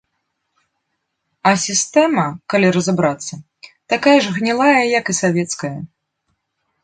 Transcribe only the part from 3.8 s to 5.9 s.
такая ж гнілая, як і савецкая.